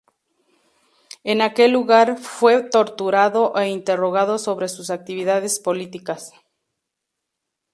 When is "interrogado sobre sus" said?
3.67-4.89